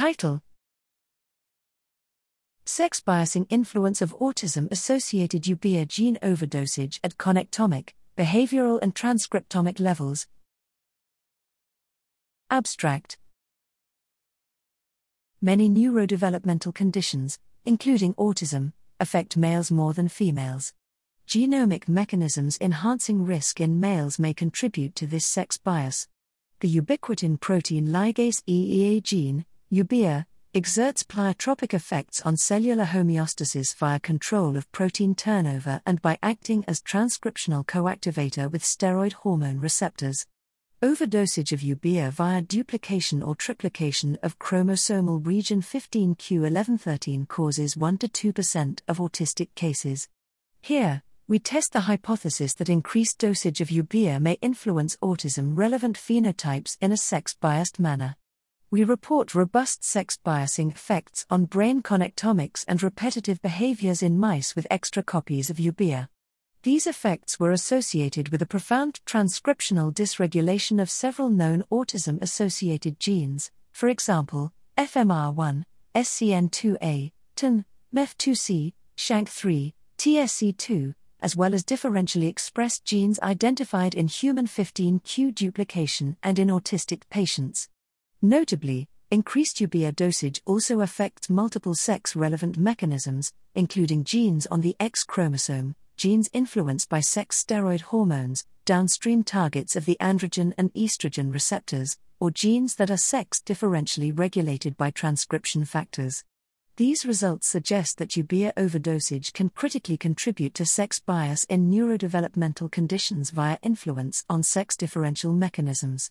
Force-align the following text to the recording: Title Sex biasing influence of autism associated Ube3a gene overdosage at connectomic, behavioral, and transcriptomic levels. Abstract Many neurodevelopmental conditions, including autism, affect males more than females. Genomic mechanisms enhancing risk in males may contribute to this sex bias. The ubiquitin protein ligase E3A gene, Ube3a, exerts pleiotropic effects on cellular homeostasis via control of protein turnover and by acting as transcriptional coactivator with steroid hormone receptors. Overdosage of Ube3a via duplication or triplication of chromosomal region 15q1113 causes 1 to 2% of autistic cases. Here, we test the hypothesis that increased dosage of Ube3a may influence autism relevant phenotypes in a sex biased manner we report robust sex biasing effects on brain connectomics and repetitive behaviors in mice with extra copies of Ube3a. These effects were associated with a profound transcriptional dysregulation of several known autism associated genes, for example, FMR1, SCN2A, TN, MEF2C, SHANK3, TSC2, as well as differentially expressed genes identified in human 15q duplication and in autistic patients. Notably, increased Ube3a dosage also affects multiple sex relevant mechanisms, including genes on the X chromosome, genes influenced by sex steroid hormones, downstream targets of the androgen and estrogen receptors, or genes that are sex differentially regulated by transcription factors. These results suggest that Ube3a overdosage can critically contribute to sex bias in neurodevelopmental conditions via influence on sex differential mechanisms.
Title 0.00 0.40
Sex 2.64 3.02
biasing 3.06 3.44
influence 3.50 4.00
of 4.00 4.16
autism 4.18 4.66
associated 4.72 5.42
Ube3a 5.42 5.86
gene 5.86 6.16
overdosage 6.22 6.98
at 7.04 7.18
connectomic, 7.18 7.90
behavioral, 8.16 8.78
and 8.80 8.94
transcriptomic 8.94 9.78
levels. 9.78 10.26
Abstract 12.48 13.18
Many 15.42 15.68
neurodevelopmental 15.68 16.74
conditions, 16.74 17.38
including 17.66 18.14
autism, 18.14 18.72
affect 19.00 19.36
males 19.36 19.70
more 19.70 19.92
than 19.92 20.08
females. 20.08 20.72
Genomic 21.28 21.88
mechanisms 21.88 22.56
enhancing 22.58 23.26
risk 23.26 23.60
in 23.60 23.78
males 23.78 24.18
may 24.18 24.32
contribute 24.32 24.94
to 24.94 25.06
this 25.06 25.26
sex 25.26 25.58
bias. 25.58 26.08
The 26.60 26.74
ubiquitin 26.74 27.38
protein 27.38 27.88
ligase 27.88 28.42
E3A 28.48 29.02
gene, 29.02 29.44
Ube3a, 29.72 30.26
exerts 30.52 31.04
pleiotropic 31.04 31.72
effects 31.72 32.20
on 32.22 32.36
cellular 32.36 32.86
homeostasis 32.86 33.72
via 33.76 34.00
control 34.00 34.56
of 34.56 34.70
protein 34.72 35.14
turnover 35.14 35.80
and 35.86 36.02
by 36.02 36.18
acting 36.24 36.64
as 36.66 36.80
transcriptional 36.80 37.64
coactivator 37.64 38.50
with 38.50 38.64
steroid 38.64 39.12
hormone 39.12 39.60
receptors. 39.60 40.26
Overdosage 40.82 41.52
of 41.52 41.60
Ube3a 41.60 42.10
via 42.10 42.42
duplication 42.42 43.22
or 43.22 43.36
triplication 43.36 44.16
of 44.24 44.40
chromosomal 44.40 45.24
region 45.24 45.62
15q1113 45.62 47.28
causes 47.28 47.76
1 47.76 47.98
to 47.98 48.08
2% 48.08 48.80
of 48.88 48.98
autistic 48.98 49.54
cases. 49.54 50.08
Here, 50.60 51.04
we 51.28 51.38
test 51.38 51.74
the 51.74 51.82
hypothesis 51.82 52.54
that 52.54 52.68
increased 52.68 53.20
dosage 53.20 53.60
of 53.60 53.68
Ube3a 53.68 54.20
may 54.20 54.36
influence 54.42 54.96
autism 54.96 55.56
relevant 55.56 55.96
phenotypes 55.96 56.76
in 56.80 56.90
a 56.90 56.96
sex 56.96 57.34
biased 57.34 57.78
manner 57.78 58.16
we 58.72 58.84
report 58.84 59.34
robust 59.34 59.82
sex 59.82 60.16
biasing 60.24 60.70
effects 60.70 61.26
on 61.28 61.44
brain 61.44 61.82
connectomics 61.82 62.64
and 62.68 62.84
repetitive 62.84 63.42
behaviors 63.42 64.00
in 64.00 64.16
mice 64.16 64.54
with 64.54 64.66
extra 64.70 65.02
copies 65.02 65.50
of 65.50 65.56
Ube3a. 65.56 66.08
These 66.62 66.86
effects 66.86 67.40
were 67.40 67.50
associated 67.50 68.28
with 68.28 68.42
a 68.42 68.46
profound 68.46 69.00
transcriptional 69.04 69.92
dysregulation 69.92 70.80
of 70.80 70.88
several 70.88 71.30
known 71.30 71.64
autism 71.72 72.22
associated 72.22 73.00
genes, 73.00 73.50
for 73.72 73.88
example, 73.88 74.52
FMR1, 74.78 75.64
SCN2A, 75.96 77.10
TN, 77.36 77.64
MEF2C, 77.92 78.72
SHANK3, 78.96 79.72
TSC2, 79.98 80.94
as 81.20 81.34
well 81.34 81.54
as 81.54 81.64
differentially 81.64 82.28
expressed 82.28 82.84
genes 82.84 83.18
identified 83.20 83.94
in 83.96 84.06
human 84.06 84.46
15q 84.46 85.34
duplication 85.34 86.16
and 86.22 86.38
in 86.38 86.48
autistic 86.48 87.02
patients. 87.10 87.68
Notably, 88.22 88.86
increased 89.10 89.56
Ube3a 89.56 89.96
dosage 89.96 90.42
also 90.44 90.82
affects 90.82 91.30
multiple 91.30 91.74
sex 91.74 92.14
relevant 92.14 92.58
mechanisms, 92.58 93.32
including 93.54 94.04
genes 94.04 94.46
on 94.48 94.60
the 94.60 94.76
X 94.78 95.04
chromosome, 95.04 95.74
genes 95.96 96.28
influenced 96.34 96.90
by 96.90 97.00
sex 97.00 97.42
steroid 97.42 97.80
hormones, 97.80 98.44
downstream 98.66 99.24
targets 99.24 99.74
of 99.74 99.86
the 99.86 99.96
androgen 100.02 100.52
and 100.58 100.70
estrogen 100.74 101.32
receptors, 101.32 101.96
or 102.20 102.30
genes 102.30 102.74
that 102.74 102.90
are 102.90 102.98
sex 102.98 103.40
differentially 103.40 104.16
regulated 104.16 104.76
by 104.76 104.90
transcription 104.90 105.64
factors. 105.64 106.22
These 106.76 107.06
results 107.06 107.46
suggest 107.46 107.96
that 107.96 108.10
Ube3a 108.10 108.52
overdosage 108.54 109.32
can 109.32 109.48
critically 109.48 109.96
contribute 109.96 110.52
to 110.54 110.66
sex 110.66 111.00
bias 111.00 111.44
in 111.44 111.70
neurodevelopmental 111.70 112.70
conditions 112.70 113.30
via 113.30 113.58
influence 113.62 114.26
on 114.28 114.42
sex 114.42 114.76
differential 114.76 115.32
mechanisms. 115.32 116.10